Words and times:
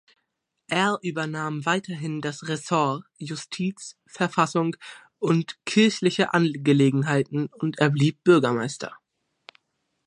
Er 0.67 0.97
übernahm 1.03 1.63
weiterhin 1.63 2.21
das 2.21 2.47
Ressort 2.47 3.03
Justiz, 3.19 3.97
Verfassung 4.07 4.75
und 5.19 5.63
kirchliche 5.67 6.33
Angelegenheiten 6.33 7.49
und 7.53 7.77
er 7.77 7.91
blieb 7.91 8.23
Bürgermeister. 8.23 8.97